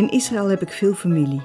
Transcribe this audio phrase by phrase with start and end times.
[0.00, 1.40] In Israël heb ik veel familie.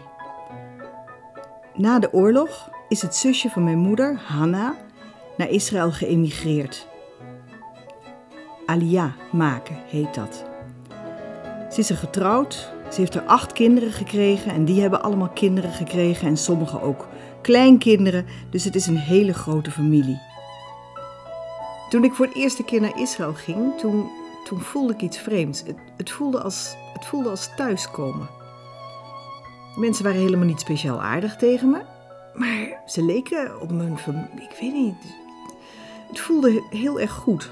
[1.74, 4.76] Na de oorlog is het zusje van mijn moeder, Hanna,
[5.38, 6.88] naar Israël geëmigreerd.
[8.66, 10.46] Aliyah maken heet dat.
[11.72, 15.72] Ze is er getrouwd, ze heeft er acht kinderen gekregen en die hebben allemaal kinderen
[15.72, 17.08] gekregen en sommigen ook
[17.42, 20.22] kleinkinderen, dus het is een hele grote familie.
[21.90, 24.10] Toen ik voor de eerste keer naar Israël ging, toen,
[24.44, 25.64] toen voelde ik iets vreemds.
[25.66, 28.44] Het, het, voelde als, het voelde als thuiskomen.
[29.76, 31.82] Mensen waren helemaal niet speciaal aardig tegen me,
[32.34, 33.98] maar ze leken op mijn.
[34.36, 34.96] Ik weet niet.
[36.08, 37.52] Het voelde heel erg goed.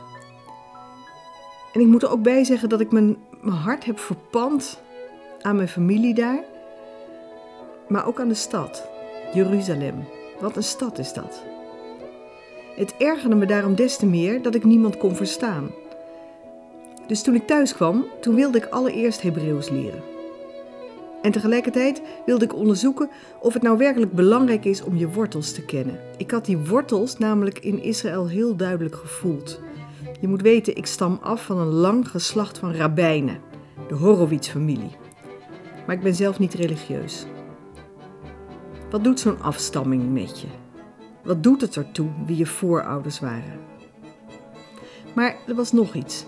[1.74, 4.82] En ik moet er ook bij zeggen dat ik mijn, mijn hart heb verpand
[5.42, 6.44] aan mijn familie daar,
[7.88, 8.88] maar ook aan de stad,
[9.34, 10.08] Jeruzalem.
[10.40, 11.44] Wat een stad is dat.
[12.76, 15.72] Het ergerde me daarom des te meer dat ik niemand kon verstaan.
[17.08, 20.13] Dus toen ik thuis kwam, toen wilde ik allereerst Hebreeuws leren.
[21.24, 25.66] En tegelijkertijd wilde ik onderzoeken of het nou werkelijk belangrijk is om je wortels te
[25.66, 26.00] kennen.
[26.18, 29.60] Ik had die wortels namelijk in Israël heel duidelijk gevoeld.
[30.22, 33.40] Je moet weten, ik stam af van een lang geslacht van rabbijnen,
[33.88, 34.96] de Horowitz-familie.
[35.86, 37.26] Maar ik ben zelf niet religieus.
[38.90, 40.48] Wat doet zo'n afstamming met je?
[41.24, 43.60] Wat doet het ertoe wie je voorouders waren?
[45.16, 46.26] Maar er was nog iets.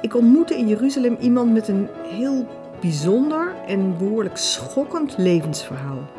[0.00, 2.46] Ik ontmoette in Jeruzalem iemand met een heel
[2.84, 6.10] bijzonder en behoorlijk schokkend levensverhaal.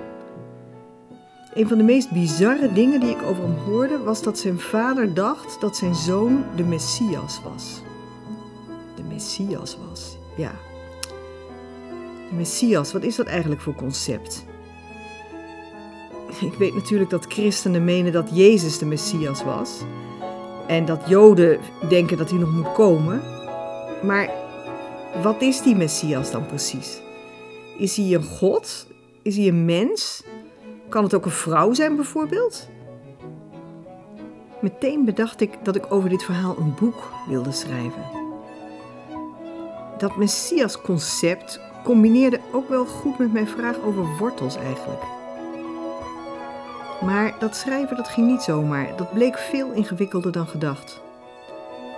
[1.53, 5.13] Een van de meest bizarre dingen die ik over hem hoorde was dat zijn vader
[5.13, 7.81] dacht dat zijn zoon de Messias was.
[8.95, 10.51] De Messias was, ja.
[12.29, 14.45] De Messias, wat is dat eigenlijk voor concept?
[16.41, 19.81] Ik weet natuurlijk dat christenen menen dat Jezus de Messias was.
[20.67, 23.21] En dat Joden denken dat hij nog moet komen.
[24.03, 24.44] Maar
[25.21, 27.01] wat is die Messias dan precies?
[27.77, 28.87] Is hij een God?
[29.21, 30.23] Is hij een mens?
[30.89, 32.69] Kan het ook een vrouw zijn bijvoorbeeld?
[34.61, 38.05] Meteen bedacht ik dat ik over dit verhaal een boek wilde schrijven.
[39.97, 45.03] Dat Messias-concept combineerde ook wel goed met mijn vraag over wortels eigenlijk.
[47.01, 48.97] Maar dat schrijven dat ging niet zomaar.
[48.97, 51.01] Dat bleek veel ingewikkelder dan gedacht.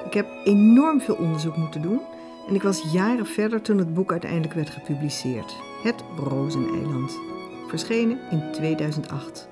[0.06, 2.02] Ik heb enorm veel onderzoek moeten doen
[2.48, 5.56] en ik was jaren verder toen het boek uiteindelijk werd gepubliceerd.
[5.84, 7.20] Het Rozeneiland.
[7.68, 9.50] Verschenen in 2008.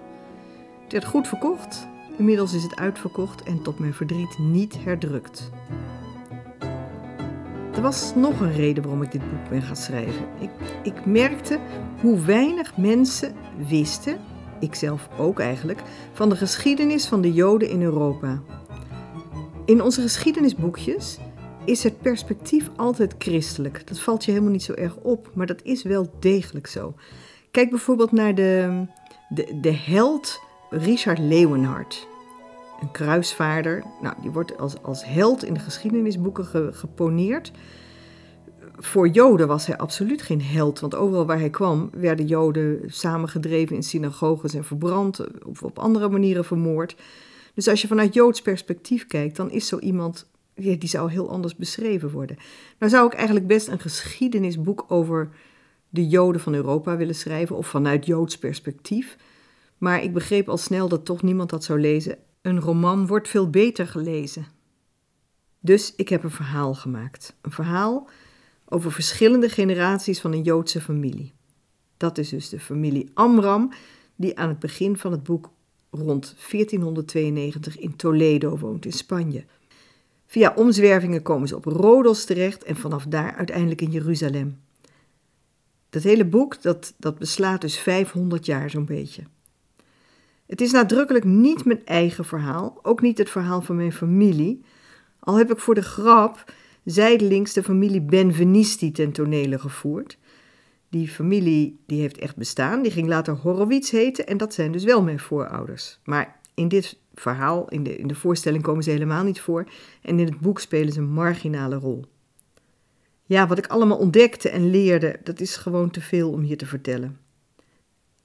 [0.83, 1.87] Het werd goed verkocht.
[2.17, 5.51] Inmiddels is het uitverkocht en tot mijn verdriet niet herdrukt.
[7.75, 10.25] Er was nog een reden waarom ik dit boek ben gaan schrijven.
[10.39, 10.49] Ik,
[10.83, 11.59] ik merkte
[12.01, 13.35] hoe weinig mensen
[13.67, 14.17] wisten
[14.59, 15.81] ikzelf ook eigenlijk,
[16.13, 18.41] van de geschiedenis van de Joden in Europa.
[19.65, 21.19] In onze geschiedenisboekjes
[21.65, 23.87] is het perspectief altijd christelijk.
[23.87, 26.93] Dat valt je helemaal niet zo erg op, maar dat is wel degelijk zo.
[27.51, 28.85] Kijk bijvoorbeeld naar de,
[29.29, 32.07] de, de held Richard Leeuwenhard.
[32.81, 33.83] Een kruisvaarder.
[34.01, 37.51] Nou, die wordt als, als held in de geschiedenisboeken geponeerd
[38.77, 43.75] voor Joden was hij absoluut geen held, want overal waar hij kwam werden Joden samengedreven
[43.75, 46.95] in synagoges en verbrand of op andere manieren vermoord.
[47.53, 51.55] Dus als je vanuit Joods perspectief kijkt, dan is zo iemand, die zou heel anders
[51.55, 52.37] beschreven worden.
[52.79, 55.29] Nou zou ik eigenlijk best een geschiedenisboek over
[55.89, 59.17] de Joden van Europa willen schrijven, of vanuit Joods perspectief.
[59.77, 62.17] Maar ik begreep al snel dat toch niemand dat zou lezen.
[62.41, 64.45] Een roman wordt veel beter gelezen.
[65.59, 67.35] Dus ik heb een verhaal gemaakt.
[67.41, 68.09] Een verhaal
[68.65, 71.33] over verschillende generaties van een Joodse familie.
[71.97, 73.71] Dat is dus de familie Amram,
[74.15, 75.49] die aan het begin van het boek
[75.89, 79.45] rond 1492 in Toledo woont in Spanje.
[80.35, 84.59] Via omzwervingen komen ze op Rodos terecht en vanaf daar uiteindelijk in Jeruzalem.
[85.89, 89.23] Dat hele boek dat, dat beslaat dus 500 jaar zo'n beetje.
[90.45, 94.61] Het is nadrukkelijk niet mijn eigen verhaal, ook niet het verhaal van mijn familie.
[95.19, 96.53] Al heb ik voor de grap
[96.83, 100.17] zijdelings de familie Benvenisti ten tonele gevoerd.
[100.89, 104.83] Die familie die heeft echt bestaan, die ging later Horowitz heten en dat zijn dus
[104.83, 105.99] wel mijn voorouders.
[106.03, 109.67] Maar in dit verhaal, in de, in de voorstelling komen ze helemaal niet voor
[110.01, 112.05] en in het boek spelen ze een marginale rol.
[113.25, 116.65] Ja, wat ik allemaal ontdekte en leerde, dat is gewoon te veel om hier te
[116.65, 117.19] vertellen.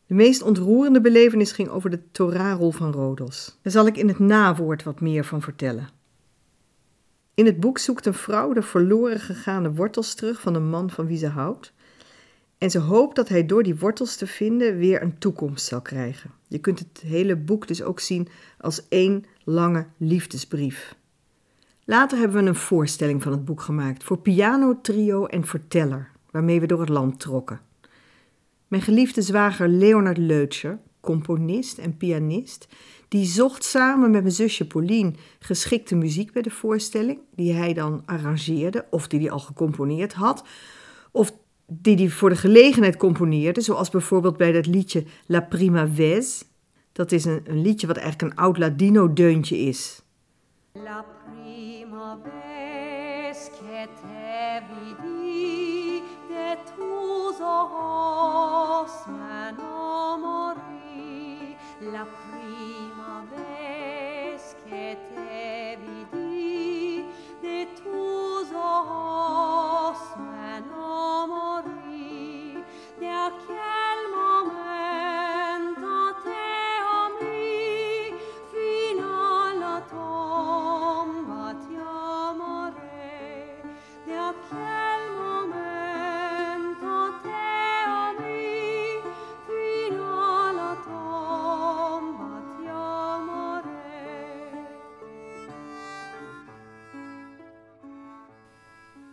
[0.07, 3.59] De meest ontroerende belevenis ging over de Torahrol van Rodos.
[3.63, 5.89] Daar zal ik in het nawoord wat meer van vertellen.
[7.35, 11.07] In het boek zoekt een vrouw de verloren gegane wortels terug van een man van
[11.07, 11.73] wie ze houdt.
[12.61, 16.31] En ze hoopt dat hij door die wortels te vinden weer een toekomst zal krijgen.
[16.49, 18.29] Je kunt het hele boek dus ook zien
[18.59, 20.97] als één lange liefdesbrief.
[21.85, 26.61] Later hebben we een voorstelling van het boek gemaakt voor piano, trio en verteller, waarmee
[26.61, 27.61] we door het land trokken.
[28.69, 32.69] Mijn geliefde zwager Leonard Leutscher, componist en pianist,
[33.09, 38.03] die zocht samen met mijn zusje Pauline geschikte muziek bij de voorstelling, die hij dan
[38.07, 40.45] arrangeerde of die hij al gecomponeerd had,
[41.11, 41.33] of
[41.73, 46.43] die hij voor de gelegenheid componeerde, zoals bijvoorbeeld bij dat liedje La Prima Vez.
[46.93, 50.03] Dat is een, een liedje wat eigenlijk een oud Ladino-deuntje is.
[50.73, 53.89] La prima vez de.
[61.93, 63.50] La prima vez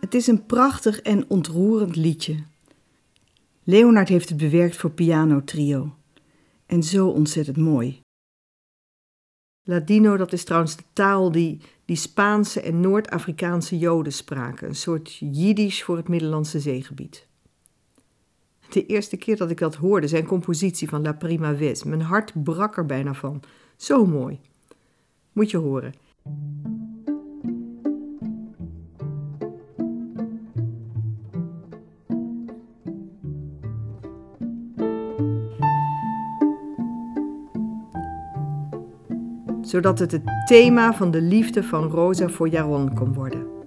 [0.08, 2.36] Het is een prachtig en ontroerend liedje.
[3.64, 5.94] Leonard heeft het bewerkt voor piano trio.
[6.66, 8.00] En zo ontzettend mooi.
[9.62, 14.68] Ladino, dat is trouwens de taal die, die Spaanse en Noord-Afrikaanse Joden spraken.
[14.68, 17.26] Een soort Jiddisch voor het Middellandse zeegebied.
[18.70, 22.44] De eerste keer dat ik dat hoorde, zijn compositie van La Prima Vez, mijn hart
[22.44, 23.42] brak er bijna van.
[23.76, 24.40] Zo mooi.
[25.32, 25.94] Moet je horen.
[39.68, 43.57] Zodat het het thema van de liefde van Rosa voor Jaron kon worden.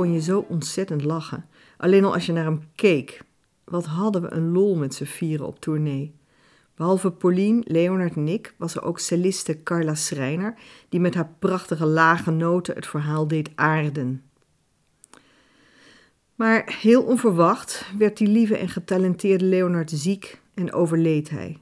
[0.00, 1.46] Kon je zo ontzettend lachen.
[1.76, 3.22] Alleen al als je naar hem keek.
[3.64, 6.14] Wat hadden we een lol met z'n vieren op tournee.
[6.74, 10.54] Behalve Pauline, Leonard en ik was er ook celliste Carla Schreiner,
[10.88, 14.22] die met haar prachtige lage noten het verhaal deed aarden.
[16.34, 21.58] Maar heel onverwacht werd die lieve en getalenteerde Leonard ziek en overleed hij.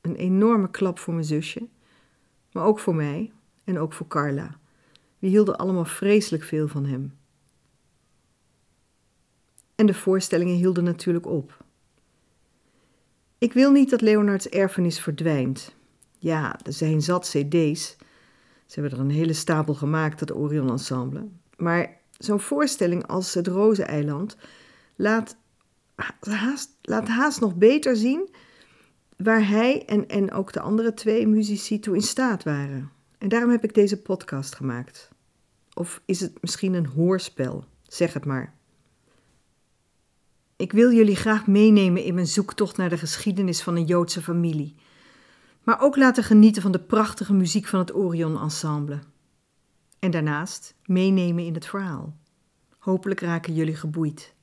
[0.00, 1.66] Een enorme klap voor mijn zusje,
[2.52, 3.32] maar ook voor mij
[3.64, 4.56] en ook voor Carla.
[5.18, 7.20] We hielden allemaal vreselijk veel van hem.
[9.82, 11.64] En de voorstellingen hielden natuurlijk op.
[13.38, 15.74] Ik wil niet dat Leonards erfenis verdwijnt.
[16.18, 17.96] Ja, er zijn zat cd's.
[18.66, 21.28] Ze hebben er een hele stapel gemaakt, dat Orion Ensemble.
[21.56, 24.36] Maar zo'n voorstelling als het Rozeneiland
[24.96, 25.36] laat
[26.20, 28.34] haast, laat haast nog beter zien
[29.16, 32.90] waar hij en, en ook de andere twee muzici toe in staat waren.
[33.18, 35.10] En daarom heb ik deze podcast gemaakt.
[35.74, 37.64] Of is het misschien een hoorspel?
[37.82, 38.60] Zeg het maar.
[40.62, 44.74] Ik wil jullie graag meenemen in mijn zoektocht naar de geschiedenis van een Joodse familie.
[45.62, 48.98] Maar ook laten genieten van de prachtige muziek van het Orion Ensemble.
[49.98, 52.16] En daarnaast meenemen in het verhaal.
[52.78, 54.34] Hopelijk raken jullie geboeid.